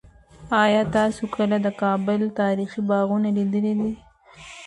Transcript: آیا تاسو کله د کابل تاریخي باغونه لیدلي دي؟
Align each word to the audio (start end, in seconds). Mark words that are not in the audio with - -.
آیا 0.63 0.81
تاسو 0.95 1.23
کله 1.35 1.55
د 1.61 1.67
کابل 1.81 2.21
تاریخي 2.39 2.81
باغونه 2.89 3.29
لیدلي 3.37 3.73
دي؟ 3.79 3.91